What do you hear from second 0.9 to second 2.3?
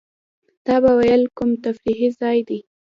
وېل کوم تفریحي